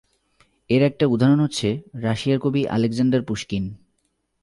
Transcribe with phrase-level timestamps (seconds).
[0.69, 1.69] এর একটা উদাহরণ হচ্ছে
[2.01, 3.63] রাশিয়ার কবি আলেকজান্ডার পুশকিন।